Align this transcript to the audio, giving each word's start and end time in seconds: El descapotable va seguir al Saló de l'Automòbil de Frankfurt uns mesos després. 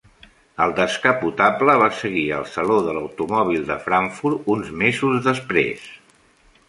El 0.63 0.71
descapotable 0.77 1.75
va 1.83 1.89
seguir 1.99 2.23
al 2.37 2.47
Saló 2.53 2.79
de 2.87 2.95
l'Automòbil 2.99 3.69
de 3.71 3.77
Frankfurt 3.87 4.51
uns 4.55 4.73
mesos 4.85 5.21
després. 5.29 5.85